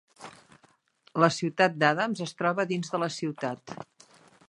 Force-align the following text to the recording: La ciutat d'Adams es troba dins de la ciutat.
La 1.25 1.29
ciutat 1.35 1.77
d'Adams 1.83 2.25
es 2.29 2.35
troba 2.43 2.69
dins 2.75 2.93
de 2.95 3.05
la 3.05 3.15
ciutat. 3.21 3.77